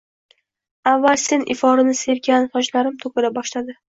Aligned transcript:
Avval 0.91 1.19
sen 1.23 1.43
iforini 1.55 1.95
sevgan 2.01 2.49
sochlarim 2.57 2.99
to’kila 3.05 3.31
boshladi. 3.39 3.77